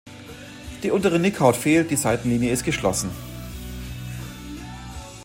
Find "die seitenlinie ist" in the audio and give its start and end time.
1.91-2.63